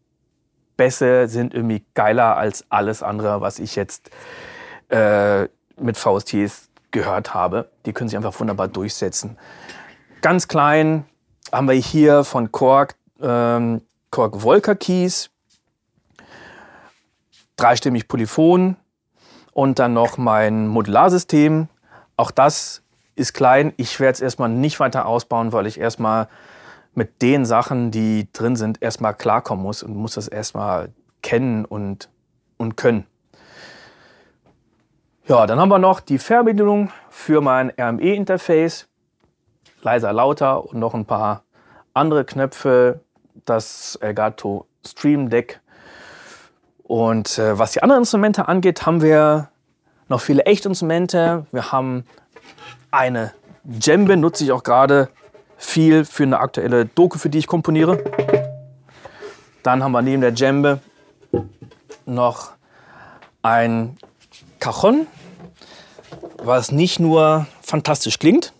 Bässe 0.76 1.28
sind 1.28 1.52
irgendwie 1.52 1.84
geiler 1.94 2.36
als 2.36 2.64
alles 2.70 3.02
andere, 3.02 3.40
was 3.40 3.58
ich 3.58 3.76
jetzt 3.76 4.10
äh, 4.88 5.48
mit 5.76 5.96
VSTs 5.96 6.70
gehört 6.90 7.34
habe. 7.34 7.70
Die 7.84 7.92
können 7.92 8.08
sich 8.08 8.16
einfach 8.16 8.38
wunderbar 8.40 8.68
durchsetzen. 8.68 9.36
Ganz 10.22 10.48
klein 10.48 11.04
haben 11.52 11.68
wir 11.68 11.74
hier 11.74 12.24
von 12.24 12.52
Korg, 12.52 12.96
ähm, 13.20 13.82
Korg 14.10 14.40
Volker 14.42 14.74
Keys 14.74 15.30
dreistimmig 17.56 18.08
Polyphon 18.08 18.76
und 19.52 19.78
dann 19.78 19.92
noch 19.92 20.16
mein 20.16 20.66
Modularsystem. 20.66 21.68
Auch 22.16 22.30
das 22.30 22.82
ist 23.16 23.34
klein. 23.34 23.72
Ich 23.76 24.00
werde 24.00 24.12
es 24.12 24.20
erstmal 24.20 24.48
nicht 24.48 24.80
weiter 24.80 25.06
ausbauen, 25.06 25.52
weil 25.52 25.66
ich 25.66 25.78
erstmal 25.78 26.28
mit 26.94 27.22
den 27.22 27.44
Sachen, 27.44 27.90
die 27.90 28.28
drin 28.32 28.56
sind, 28.56 28.82
erstmal 28.82 29.14
klarkommen 29.14 29.62
muss 29.62 29.82
und 29.82 29.94
muss 29.94 30.14
das 30.14 30.26
erstmal 30.26 30.90
kennen 31.22 31.64
und, 31.64 32.08
und 32.56 32.76
können. 32.76 33.06
Ja, 35.26 35.46
dann 35.46 35.60
haben 35.60 35.68
wir 35.68 35.78
noch 35.78 36.00
die 36.00 36.18
Fernbedienung 36.18 36.90
für 37.10 37.40
mein 37.40 37.70
RME-Interface. 37.78 38.89
Leiser, 39.82 40.12
lauter 40.12 40.64
und 40.64 40.78
noch 40.78 40.94
ein 40.94 41.06
paar 41.06 41.42
andere 41.94 42.24
Knöpfe. 42.24 43.00
Das 43.44 43.96
Elgato 43.96 44.66
Stream 44.84 45.30
Deck 45.30 45.60
und 46.90 47.38
äh, 47.38 47.56
was 47.56 47.70
die 47.70 47.84
anderen 47.84 48.02
Instrumente 48.02 48.48
angeht, 48.48 48.84
haben 48.84 49.00
wir 49.00 49.48
noch 50.08 50.20
viele 50.20 50.44
Echtinstrumente. 50.44 51.46
Wir 51.52 51.70
haben 51.70 52.04
eine 52.90 53.32
Djembe, 53.62 54.16
nutze 54.16 54.42
ich 54.42 54.50
auch 54.50 54.64
gerade 54.64 55.08
viel 55.56 56.04
für 56.04 56.24
eine 56.24 56.40
aktuelle 56.40 56.86
Doku, 56.86 57.16
für 57.16 57.30
die 57.30 57.38
ich 57.38 57.46
komponiere. 57.46 58.02
Dann 59.62 59.84
haben 59.84 59.92
wir 59.92 60.02
neben 60.02 60.20
der 60.20 60.32
Djembe 60.32 60.80
noch 62.06 62.54
ein 63.42 63.96
Cajon, 64.58 65.06
was 66.42 66.72
nicht 66.72 66.98
nur 66.98 67.46
fantastisch 67.62 68.18
klingt, 68.18 68.52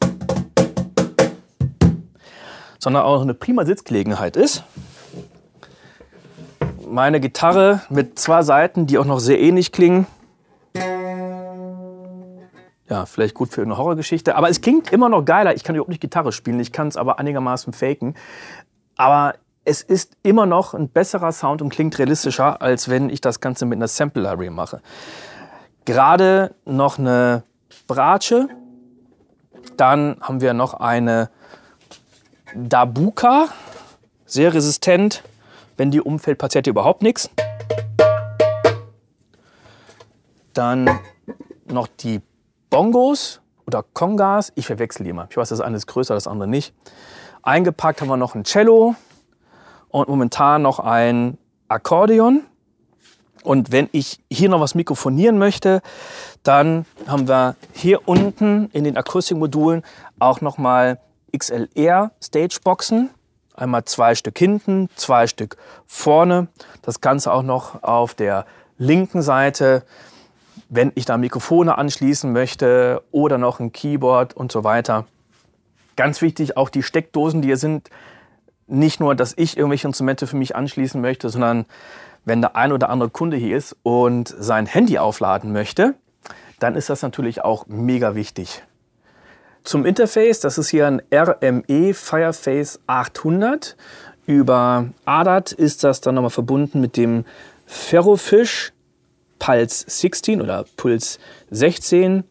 sondern 2.80 3.04
auch 3.04 3.22
eine 3.22 3.34
prima 3.34 3.64
Sitzgelegenheit 3.64 4.36
ist 4.36 4.64
meine 6.90 7.20
Gitarre 7.20 7.82
mit 7.88 8.18
zwei 8.18 8.42
Seiten, 8.42 8.86
die 8.86 8.98
auch 8.98 9.04
noch 9.04 9.20
sehr 9.20 9.40
ähnlich 9.40 9.72
klingen. 9.72 10.06
Ja, 12.88 13.06
vielleicht 13.06 13.34
gut 13.34 13.50
für 13.50 13.62
eine 13.62 13.76
Horrorgeschichte. 13.78 14.34
Aber 14.34 14.50
es 14.50 14.60
klingt 14.60 14.92
immer 14.92 15.08
noch 15.08 15.24
geiler. 15.24 15.54
Ich 15.54 15.62
kann 15.62 15.76
überhaupt 15.76 15.90
nicht 15.90 16.00
Gitarre 16.00 16.32
spielen, 16.32 16.58
ich 16.58 16.72
kann 16.72 16.88
es 16.88 16.96
aber 16.96 17.18
einigermaßen 17.18 17.72
faken. 17.72 18.14
Aber 18.96 19.34
es 19.64 19.82
ist 19.82 20.16
immer 20.22 20.46
noch 20.46 20.74
ein 20.74 20.88
besserer 20.88 21.32
Sound 21.32 21.62
und 21.62 21.68
klingt 21.68 21.98
realistischer, 21.98 22.60
als 22.60 22.88
wenn 22.88 23.08
ich 23.08 23.20
das 23.20 23.40
Ganze 23.40 23.64
mit 23.66 23.76
einer 23.76 23.88
Sample 23.88 24.22
Library 24.22 24.50
mache. 24.50 24.80
Gerade 25.84 26.54
noch 26.64 26.98
eine 26.98 27.44
Bratsche. 27.86 28.48
Dann 29.76 30.16
haben 30.20 30.40
wir 30.40 30.52
noch 30.52 30.74
eine 30.74 31.30
Dabuka, 32.54 33.48
sehr 34.26 34.52
resistent. 34.52 35.22
Wenn 35.76 35.90
die 35.90 36.00
umfällt, 36.00 36.38
passiert 36.38 36.66
hier 36.66 36.72
überhaupt 36.72 37.02
nichts. 37.02 37.30
Dann 40.52 40.98
noch 41.66 41.86
die 41.86 42.20
Bongos 42.68 43.40
oder 43.66 43.82
Kongas. 43.82 44.52
Ich 44.56 44.66
verwechsel 44.66 45.04
die 45.04 45.10
immer. 45.10 45.26
Ich 45.30 45.36
weiß, 45.36 45.48
das 45.50 45.60
eine 45.60 45.76
ist 45.76 45.86
größer, 45.86 46.14
das 46.14 46.26
andere 46.26 46.48
nicht. 46.48 46.74
Eingepackt 47.42 48.00
haben 48.00 48.08
wir 48.08 48.16
noch 48.16 48.34
ein 48.34 48.44
Cello 48.44 48.94
und 49.88 50.08
momentan 50.08 50.62
noch 50.62 50.80
ein 50.80 51.38
Akkordeon. 51.68 52.42
Und 53.42 53.72
wenn 53.72 53.88
ich 53.92 54.20
hier 54.30 54.50
noch 54.50 54.60
was 54.60 54.74
mikrofonieren 54.74 55.38
möchte, 55.38 55.80
dann 56.42 56.84
haben 57.06 57.26
wir 57.26 57.56
hier 57.72 58.06
unten 58.06 58.68
in 58.72 58.84
den 58.84 58.98
Akustikmodulen 58.98 59.82
auch 60.18 60.42
noch 60.42 60.58
mal 60.58 60.98
XLR 61.30 62.12
Stageboxen 62.22 63.10
Einmal 63.60 63.84
zwei 63.84 64.14
Stück 64.14 64.38
hinten, 64.38 64.88
zwei 64.94 65.26
Stück 65.26 65.58
vorne. 65.86 66.48
Das 66.80 67.02
Ganze 67.02 67.30
auch 67.30 67.42
noch 67.42 67.82
auf 67.82 68.14
der 68.14 68.46
linken 68.78 69.20
Seite, 69.20 69.84
wenn 70.70 70.92
ich 70.94 71.04
da 71.04 71.18
Mikrofone 71.18 71.76
anschließen 71.76 72.32
möchte 72.32 73.02
oder 73.10 73.36
noch 73.36 73.60
ein 73.60 73.72
Keyboard 73.72 74.34
und 74.34 74.50
so 74.50 74.64
weiter. 74.64 75.06
Ganz 75.96 76.22
wichtig, 76.22 76.56
auch 76.56 76.70
die 76.70 76.82
Steckdosen, 76.82 77.42
die 77.42 77.48
hier 77.48 77.58
sind, 77.58 77.90
nicht 78.66 78.98
nur, 78.98 79.14
dass 79.14 79.34
ich 79.36 79.58
irgendwelche 79.58 79.88
Instrumente 79.88 80.26
für 80.26 80.36
mich 80.36 80.56
anschließen 80.56 80.98
möchte, 80.98 81.28
sondern 81.28 81.66
wenn 82.24 82.40
der 82.40 82.56
ein 82.56 82.72
oder 82.72 82.88
andere 82.88 83.10
Kunde 83.10 83.36
hier 83.36 83.58
ist 83.58 83.76
und 83.82 84.34
sein 84.38 84.64
Handy 84.64 84.96
aufladen 84.96 85.52
möchte, 85.52 85.96
dann 86.60 86.76
ist 86.76 86.88
das 86.88 87.02
natürlich 87.02 87.42
auch 87.42 87.66
mega 87.66 88.14
wichtig. 88.14 88.62
Zum 89.62 89.84
Interface, 89.84 90.40
das 90.40 90.56
ist 90.56 90.70
hier 90.70 90.86
ein 90.86 91.02
RME 91.12 91.92
Fireface 91.92 92.80
800. 92.86 93.76
Über 94.26 94.86
ADAT 95.04 95.52
ist 95.52 95.84
das 95.84 96.00
dann 96.00 96.14
nochmal 96.14 96.30
verbunden 96.30 96.80
mit 96.80 96.96
dem 96.96 97.24
Ferrofish 97.66 98.72
Pulse 99.38 99.84
16 99.88 100.40
oder 100.40 100.64
Puls 100.76 101.18
16 101.50 102.24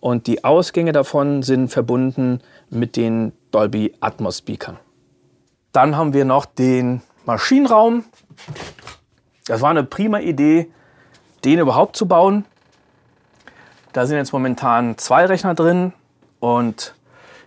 und 0.00 0.26
die 0.26 0.44
Ausgänge 0.44 0.92
davon 0.92 1.42
sind 1.42 1.68
verbunden 1.68 2.40
mit 2.70 2.96
den 2.96 3.32
Dolby 3.50 3.94
Atmos 4.00 4.38
Speakern. 4.38 4.78
Dann 5.72 5.96
haben 5.96 6.12
wir 6.12 6.24
noch 6.24 6.46
den 6.46 7.02
Maschinenraum. 7.24 8.04
Das 9.46 9.60
war 9.60 9.70
eine 9.70 9.84
prima 9.84 10.20
Idee, 10.20 10.70
den 11.44 11.58
überhaupt 11.58 11.96
zu 11.96 12.06
bauen. 12.06 12.44
Da 13.92 14.06
sind 14.06 14.16
jetzt 14.16 14.32
momentan 14.32 14.98
zwei 14.98 15.26
Rechner 15.26 15.54
drin 15.54 15.92
und 16.40 16.94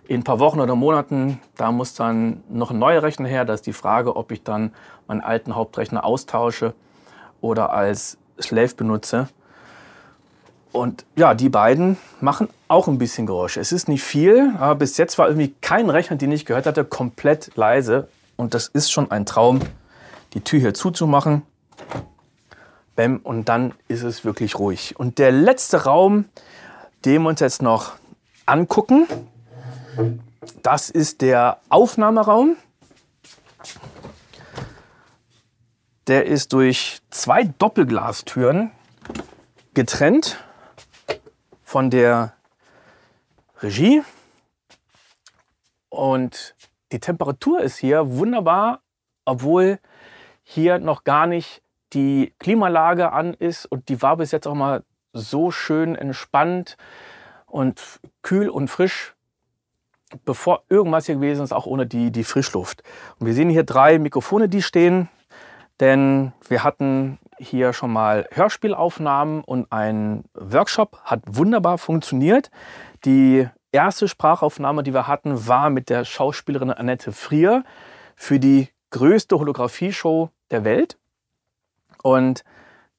in 0.08 0.22
ein 0.22 0.24
paar 0.24 0.39
Wochen 0.39 0.60
oder 0.60 0.75
Monaten, 0.75 1.39
da 1.55 1.72
muss 1.72 1.93
dann 1.93 2.43
noch 2.50 2.72
ein 2.72 2.79
neuer 2.79 3.03
Rechner 3.03 3.27
her. 3.27 3.46
Da 3.46 3.53
ist 3.53 3.67
die 3.67 3.74
Frage, 3.74 4.15
ob 4.15 4.31
ich 4.31 4.43
dann 4.43 4.74
meinen 5.08 5.22
alten 5.22 5.55
Hauptrechner 5.55 6.03
austausche 6.03 6.74
oder 7.41 7.72
als 7.72 8.17
Slave 8.41 8.74
benutze. 8.75 9.29
Und 10.72 11.05
ja, 11.15 11.34
die 11.34 11.50
beiden 11.50 11.98
machen 12.22 12.50
auch 12.67 12.88
ein 12.88 12.98
bisschen 12.98 13.25
Geräusch. 13.25 13.58
Es 13.58 13.72
ist 13.72 13.88
nicht 13.88 14.03
viel, 14.03 14.53
aber 14.60 14.75
bis 14.75 14.98
jetzt 14.98 15.17
war 15.17 15.27
irgendwie 15.27 15.53
kein 15.62 15.89
Rechner, 15.89 16.17
den 16.17 16.31
ich 16.31 16.46
gehört 16.46 16.65
hatte, 16.65 16.86
komplett 16.86 17.55
leise. 17.55 18.08
Und 18.36 18.53
das 18.53 18.67
ist 18.67 18.91
schon 18.91 19.12
ein 19.12 19.25
Traum, 19.25 19.60
die 20.34 20.41
Tür 20.41 20.60
hier 20.60 20.74
zuzumachen. 20.74 21.43
Bäm, 22.96 23.17
und 23.17 23.48
dann 23.48 23.74
ist 23.88 24.03
es 24.03 24.25
wirklich 24.25 24.58
ruhig. 24.58 25.00
Und 25.00 25.19
der 25.19 25.31
letzte 25.31 25.86
Raum, 25.86 26.25
den 27.05 27.22
wir 27.24 27.29
uns 27.29 27.39
jetzt 27.39 27.62
noch 27.62 27.93
angucken, 28.49 29.07
das 30.63 30.89
ist 30.89 31.21
der 31.21 31.59
Aufnahmeraum. 31.69 32.57
Der 36.07 36.25
ist 36.25 36.53
durch 36.53 36.99
zwei 37.11 37.43
Doppelglastüren 37.43 38.71
getrennt 39.73 40.43
von 41.63 41.91
der 41.91 42.33
Regie. 43.61 44.03
Und 45.89 46.55
die 46.91 46.99
Temperatur 46.99 47.61
ist 47.61 47.77
hier 47.77 48.09
wunderbar, 48.17 48.81
obwohl 49.25 49.79
hier 50.41 50.79
noch 50.79 51.03
gar 51.03 51.27
nicht 51.27 51.61
die 51.93 52.33
Klimalage 52.39 53.11
an 53.11 53.35
ist 53.35 53.65
und 53.67 53.89
die 53.89 54.01
war 54.01 54.17
bis 54.17 54.31
jetzt 54.31 54.47
auch 54.47 54.55
mal 54.55 54.83
so 55.13 55.51
schön 55.51 55.95
entspannt 55.95 56.77
und 57.49 57.99
kühl 58.21 58.49
und 58.49 58.67
frisch, 58.69 59.15
bevor 60.25 60.63
irgendwas 60.69 61.05
hier 61.05 61.15
gewesen 61.15 61.43
ist, 61.43 61.53
auch 61.53 61.65
ohne 61.65 61.85
die, 61.85 62.11
die 62.11 62.23
Frischluft. 62.23 62.83
Und 63.19 63.27
wir 63.27 63.33
sehen 63.33 63.49
hier 63.49 63.63
drei 63.63 63.99
Mikrofone, 63.99 64.49
die 64.49 64.61
stehen, 64.61 65.09
denn 65.79 66.33
wir 66.47 66.63
hatten 66.63 67.19
hier 67.37 67.73
schon 67.73 67.91
mal 67.91 68.27
Hörspielaufnahmen 68.31 69.43
und 69.43 69.71
ein 69.71 70.25
Workshop 70.33 70.99
hat 71.03 71.21
wunderbar 71.25 71.77
funktioniert. 71.77 72.51
Die 73.05 73.47
erste 73.71 74.07
Sprachaufnahme, 74.07 74.83
die 74.83 74.93
wir 74.93 75.07
hatten, 75.07 75.47
war 75.47 75.69
mit 75.69 75.89
der 75.89 76.05
Schauspielerin 76.05 76.71
Annette 76.71 77.12
Frier 77.12 77.63
für 78.15 78.39
die 78.39 78.69
größte 78.91 79.38
Holographie-Show 79.39 80.29
der 80.51 80.63
Welt. 80.65 80.97
Und 82.03 82.43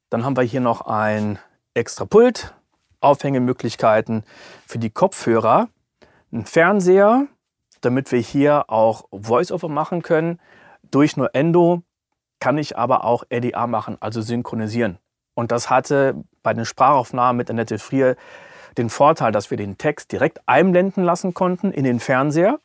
dann 0.09 0.25
haben 0.25 0.37
wir 0.37 0.43
hier 0.43 0.61
noch 0.61 0.83
ein 0.83 1.39
extra 1.75 2.05
Pult, 2.05 2.55
Aufhängemöglichkeiten 3.01 4.25
für 4.67 4.79
die 4.79 4.91
Kopfhörer, 4.91 5.69
ein 6.33 6.45
Fernseher, 6.45 7.27
damit 7.81 8.13
wir 8.13 8.21
hier 8.21 8.69
auch 8.69 9.05
Voice-Over 9.11 9.69
machen 9.69 10.03
können. 10.03 10.39
Durch 10.91 11.17
nur 11.17 11.35
Endo 11.35 11.83
kann 12.39 12.59
ich 12.59 12.77
aber 12.77 13.05
auch 13.05 13.25
RDA 13.33 13.67
machen, 13.67 13.97
also 14.01 14.21
synchronisieren. 14.21 14.99
Und 15.35 15.53
das 15.53 15.71
hatte 15.71 16.23
bei 16.43 16.55
den 16.55 16.65
Sprachaufnahmen 16.65 17.37
mit 17.37 17.51
Annette 17.51 17.79
Frier 17.79 18.17
den 18.77 18.91
Vorteil, 18.91 19.33
dass 19.33 19.51
wir 19.51 19.57
den 19.57 19.79
Text 19.79 20.13
direkt 20.13 20.41
einblenden 20.47 21.05
lassen 21.05 21.35
konnten 21.35 21.73
in 21.73 21.85
den 21.85 22.01
Fernseher. 22.01 22.59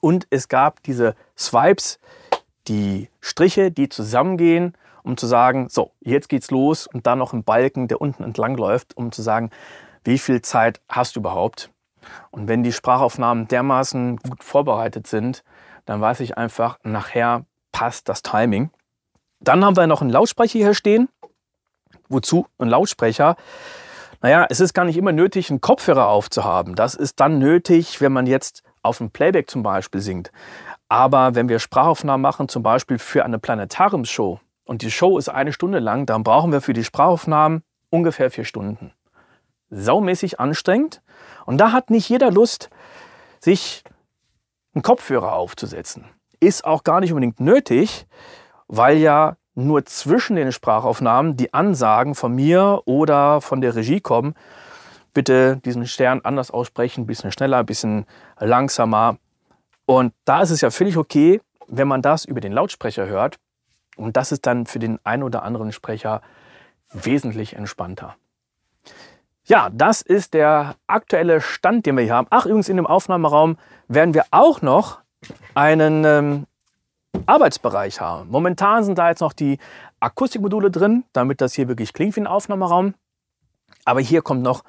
Und 0.00 0.26
es 0.30 0.48
gab 0.48 0.82
diese 0.84 1.14
Swipes, 1.36 1.98
die 2.68 3.08
Striche, 3.20 3.70
die 3.70 3.88
zusammengehen, 3.88 4.74
um 5.06 5.16
zu 5.16 5.26
sagen, 5.26 5.68
so, 5.70 5.92
jetzt 6.00 6.28
geht's 6.28 6.50
los 6.50 6.86
und 6.86 7.06
dann 7.06 7.18
noch 7.18 7.32
ein 7.32 7.44
Balken, 7.44 7.86
der 7.86 8.00
unten 8.00 8.24
entlang 8.24 8.56
läuft, 8.56 8.96
um 8.96 9.12
zu 9.12 9.22
sagen, 9.22 9.50
wie 10.04 10.18
viel 10.18 10.42
Zeit 10.42 10.80
hast 10.88 11.16
du 11.16 11.20
überhaupt? 11.20 11.70
Und 12.30 12.48
wenn 12.48 12.62
die 12.62 12.72
Sprachaufnahmen 12.72 13.48
dermaßen 13.48 14.16
gut 14.16 14.42
vorbereitet 14.42 15.06
sind, 15.06 15.44
dann 15.84 16.00
weiß 16.00 16.20
ich 16.20 16.36
einfach, 16.36 16.78
nachher 16.82 17.44
passt 17.72 18.08
das 18.08 18.22
Timing. 18.22 18.70
Dann 19.40 19.64
haben 19.64 19.76
wir 19.76 19.86
noch 19.86 20.00
einen 20.00 20.10
Lautsprecher 20.10 20.58
hier 20.58 20.74
stehen. 20.74 21.08
Wozu 22.08 22.46
ein 22.58 22.68
Lautsprecher? 22.68 23.36
Naja, 24.22 24.46
es 24.48 24.60
ist 24.60 24.74
gar 24.74 24.84
nicht 24.84 24.96
immer 24.96 25.12
nötig, 25.12 25.50
einen 25.50 25.60
Kopfhörer 25.60 26.08
aufzuhaben. 26.08 26.74
Das 26.74 26.94
ist 26.94 27.20
dann 27.20 27.38
nötig, 27.38 28.00
wenn 28.00 28.12
man 28.12 28.26
jetzt 28.26 28.62
auf 28.82 28.98
dem 28.98 29.10
Playback 29.10 29.50
zum 29.50 29.62
Beispiel 29.62 30.00
singt. 30.00 30.32
Aber 30.88 31.34
wenn 31.34 31.48
wir 31.48 31.58
Sprachaufnahmen 31.58 32.22
machen, 32.22 32.48
zum 32.48 32.62
Beispiel 32.62 32.98
für 32.98 33.24
eine 33.24 33.38
Planetariumsshow, 33.38 34.40
und 34.66 34.82
die 34.82 34.90
Show 34.90 35.16
ist 35.16 35.28
eine 35.28 35.52
Stunde 35.52 35.78
lang, 35.78 36.04
dann 36.06 36.24
brauchen 36.24 36.52
wir 36.52 36.60
für 36.60 36.72
die 36.72 36.84
Sprachaufnahmen 36.84 37.62
ungefähr 37.88 38.30
vier 38.30 38.44
Stunden. 38.44 38.92
Saumäßig 39.70 40.38
anstrengend. 40.40 41.02
Und 41.46 41.58
da 41.58 41.72
hat 41.72 41.88
nicht 41.88 42.08
jeder 42.08 42.30
Lust, 42.30 42.68
sich 43.40 43.84
einen 44.74 44.82
Kopfhörer 44.82 45.32
aufzusetzen. 45.32 46.04
Ist 46.40 46.64
auch 46.64 46.84
gar 46.84 47.00
nicht 47.00 47.12
unbedingt 47.12 47.40
nötig, 47.40 48.06
weil 48.66 48.98
ja 48.98 49.36
nur 49.54 49.86
zwischen 49.86 50.36
den 50.36 50.52
Sprachaufnahmen 50.52 51.36
die 51.36 51.54
Ansagen 51.54 52.14
von 52.14 52.34
mir 52.34 52.82
oder 52.84 53.40
von 53.40 53.60
der 53.60 53.74
Regie 53.74 54.00
kommen. 54.00 54.34
Bitte 55.14 55.58
diesen 55.64 55.86
Stern 55.86 56.20
anders 56.24 56.50
aussprechen, 56.50 57.02
ein 57.02 57.06
bisschen 57.06 57.32
schneller, 57.32 57.58
ein 57.58 57.66
bisschen 57.66 58.04
langsamer. 58.38 59.16
Und 59.86 60.12
da 60.24 60.42
ist 60.42 60.50
es 60.50 60.60
ja 60.60 60.70
völlig 60.70 60.98
okay, 60.98 61.40
wenn 61.68 61.88
man 61.88 62.02
das 62.02 62.24
über 62.24 62.40
den 62.40 62.52
Lautsprecher 62.52 63.06
hört. 63.06 63.38
Und 63.96 64.16
das 64.16 64.32
ist 64.32 64.46
dann 64.46 64.66
für 64.66 64.78
den 64.78 64.98
einen 65.04 65.22
oder 65.22 65.42
anderen 65.42 65.72
Sprecher 65.72 66.22
wesentlich 66.92 67.56
entspannter. 67.56 68.16
Ja, 69.44 69.70
das 69.72 70.02
ist 70.02 70.34
der 70.34 70.76
aktuelle 70.86 71.40
Stand, 71.40 71.86
den 71.86 71.96
wir 71.96 72.04
hier 72.04 72.14
haben. 72.14 72.26
Ach, 72.30 72.46
übrigens 72.46 72.68
in 72.68 72.76
dem 72.76 72.86
Aufnahmeraum 72.86 73.58
werden 73.88 74.12
wir 74.12 74.24
auch 74.30 74.60
noch 74.60 74.98
einen 75.54 76.04
ähm, 76.04 76.46
Arbeitsbereich 77.26 78.00
haben. 78.00 78.28
Momentan 78.28 78.84
sind 78.84 78.98
da 78.98 79.08
jetzt 79.08 79.20
noch 79.20 79.32
die 79.32 79.58
Akustikmodule 80.00 80.70
drin, 80.70 81.04
damit 81.12 81.40
das 81.40 81.54
hier 81.54 81.68
wirklich 81.68 81.92
klingt 81.92 82.16
wie 82.16 82.20
ein 82.20 82.26
Aufnahmeraum. 82.26 82.94
Aber 83.84 84.00
hier 84.00 84.20
kommt 84.22 84.42
noch 84.42 84.64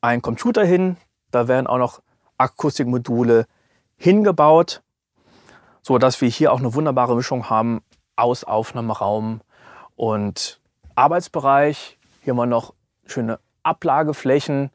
ein 0.00 0.22
Computer 0.22 0.64
hin. 0.64 0.96
Da 1.30 1.48
werden 1.48 1.66
auch 1.66 1.78
noch 1.78 2.02
Akustikmodule 2.36 3.46
hingebaut, 3.96 4.82
so 5.82 5.98
dass 5.98 6.20
wir 6.20 6.28
hier 6.28 6.52
auch 6.52 6.58
eine 6.58 6.74
wunderbare 6.74 7.16
Mischung 7.16 7.48
haben 7.50 7.82
aus 8.20 8.44
Aufnahmeraum 8.44 9.40
und 9.96 10.60
Arbeitsbereich. 10.94 11.98
Hier 12.22 12.32
haben 12.32 12.38
wir 12.38 12.46
noch 12.46 12.74
schöne 13.06 13.40
Ablageflächen. 13.62 14.70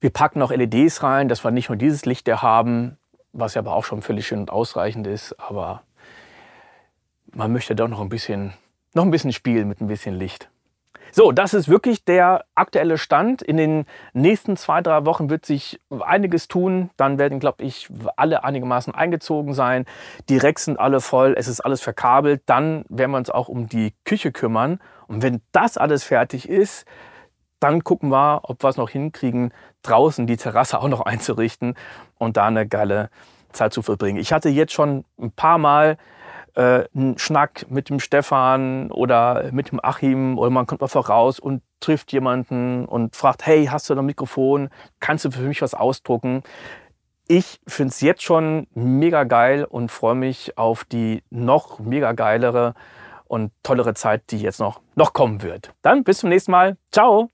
Wir 0.00 0.10
packen 0.10 0.38
noch 0.38 0.50
LEDs 0.50 1.02
rein, 1.02 1.28
dass 1.28 1.44
wir 1.44 1.50
nicht 1.50 1.70
nur 1.70 1.76
dieses 1.76 2.04
Licht 2.04 2.26
hier 2.26 2.42
haben, 2.42 2.98
was 3.32 3.54
ja 3.54 3.62
aber 3.62 3.74
auch 3.74 3.84
schon 3.84 4.02
völlig 4.02 4.26
schön 4.26 4.40
und 4.40 4.50
ausreichend 4.50 5.06
ist. 5.06 5.40
Aber 5.40 5.82
man 7.32 7.52
möchte 7.52 7.74
doch 7.74 7.88
noch 7.88 8.00
ein 8.00 8.10
bisschen, 8.10 8.52
noch 8.92 9.04
ein 9.04 9.10
bisschen 9.10 9.32
spielen 9.32 9.66
mit 9.66 9.80
ein 9.80 9.86
bisschen 9.86 10.14
Licht. 10.14 10.50
So, 11.12 11.30
das 11.30 11.54
ist 11.54 11.68
wirklich 11.68 12.04
der 12.04 12.44
aktuelle 12.54 12.98
Stand. 12.98 13.40
In 13.40 13.56
den 13.56 13.86
nächsten 14.14 14.56
zwei, 14.56 14.80
drei 14.80 15.06
Wochen 15.06 15.30
wird 15.30 15.46
sich 15.46 15.80
einiges 16.00 16.48
tun. 16.48 16.90
Dann 16.96 17.18
werden, 17.18 17.38
glaube 17.38 17.62
ich, 17.62 17.88
alle 18.16 18.42
einigermaßen 18.42 18.94
eingezogen 18.94 19.54
sein. 19.54 19.84
Die 20.28 20.38
Racks 20.38 20.64
sind 20.64 20.78
alle 20.78 21.00
voll, 21.00 21.34
es 21.38 21.46
ist 21.46 21.60
alles 21.60 21.80
verkabelt. 21.80 22.42
Dann 22.46 22.84
werden 22.88 23.12
wir 23.12 23.18
uns 23.18 23.30
auch 23.30 23.48
um 23.48 23.68
die 23.68 23.94
Küche 24.04 24.32
kümmern. 24.32 24.80
Und 25.06 25.22
wenn 25.22 25.40
das 25.52 25.76
alles 25.76 26.02
fertig 26.02 26.48
ist, 26.48 26.84
dann 27.60 27.84
gucken 27.84 28.10
wir, 28.10 28.40
ob 28.42 28.62
wir 28.62 28.68
es 28.68 28.76
noch 28.76 28.90
hinkriegen, 28.90 29.52
draußen 29.82 30.26
die 30.26 30.36
Terrasse 30.36 30.80
auch 30.80 30.88
noch 30.88 31.00
einzurichten 31.00 31.74
und 32.18 32.36
da 32.36 32.46
eine 32.46 32.66
geile 32.66 33.08
Zeit 33.52 33.72
zu 33.72 33.82
verbringen. 33.82 34.18
Ich 34.18 34.32
hatte 34.32 34.48
jetzt 34.48 34.72
schon 34.72 35.04
ein 35.20 35.30
paar 35.30 35.58
Mal 35.58 35.96
äh, 36.54 36.84
einen 36.94 37.18
Schnack 37.18 37.66
mit 37.70 37.88
dem 37.88 38.00
Stefan 38.00 38.90
oder 38.90 39.50
mit 39.52 39.70
dem 39.70 39.80
Achim 39.82 40.38
oder 40.38 40.50
man 40.50 40.66
kommt 40.66 40.82
einfach 40.82 41.08
raus 41.08 41.38
und 41.38 41.62
trifft 41.80 42.12
jemanden 42.12 42.84
und 42.86 43.16
fragt, 43.16 43.46
hey, 43.46 43.66
hast 43.66 43.90
du 43.90 43.94
ein 43.94 44.06
Mikrofon? 44.06 44.70
Kannst 45.00 45.24
du 45.24 45.30
für 45.30 45.42
mich 45.42 45.62
was 45.62 45.74
ausdrucken? 45.74 46.42
Ich 47.26 47.60
finde 47.66 47.90
es 47.90 48.00
jetzt 48.00 48.22
schon 48.22 48.66
mega 48.74 49.24
geil 49.24 49.64
und 49.64 49.90
freue 49.90 50.14
mich 50.14 50.58
auf 50.58 50.84
die 50.84 51.22
noch 51.30 51.78
mega 51.78 52.12
geilere 52.12 52.74
und 53.26 53.50
tollere 53.62 53.94
Zeit, 53.94 54.30
die 54.30 54.38
jetzt 54.38 54.60
noch, 54.60 54.80
noch 54.94 55.12
kommen 55.12 55.42
wird. 55.42 55.72
Dann 55.82 56.04
bis 56.04 56.18
zum 56.18 56.28
nächsten 56.28 56.52
Mal. 56.52 56.76
Ciao! 56.92 57.33